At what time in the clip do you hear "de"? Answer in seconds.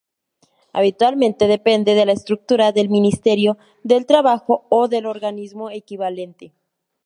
1.93-2.07, 3.83-4.03